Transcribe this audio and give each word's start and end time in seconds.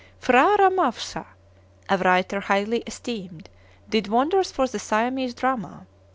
P'hra 0.19 0.57
Ramawsha, 0.57 1.25
a 1.87 1.95
writer 1.99 2.39
highly 2.39 2.79
esteemed, 2.87 3.49
did 3.87 4.07
wonders 4.07 4.51
for 4.51 4.65
the 4.67 4.79
Siamese 4.79 5.35
drama. 5.35 5.85